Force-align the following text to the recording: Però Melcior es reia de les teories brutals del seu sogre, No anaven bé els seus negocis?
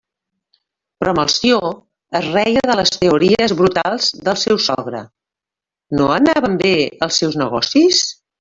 Però 1.01 1.11
Melcior 1.17 1.67
es 2.21 2.29
reia 2.29 2.63
de 2.71 2.77
les 2.79 2.93
teories 2.97 3.55
brutals 3.61 4.09
del 4.29 4.41
seu 4.47 4.61
sogre, 4.71 5.05
No 6.01 6.11
anaven 6.19 6.61
bé 6.67 6.75
els 7.09 7.23
seus 7.25 7.43
negocis? 7.47 8.03